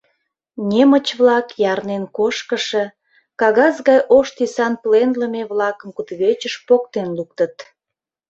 Немыч-влак 0.69 1.47
ярнен 1.71 2.03
кошкышо, 2.17 2.83
кагаз 3.41 3.75
гай 3.87 3.99
ош 4.17 4.27
тӱсан 4.35 4.73
пленлыме-влакым 4.83 5.89
кудывечыш 5.95 6.55
поктен 6.67 7.07
луктыт. 7.17 7.55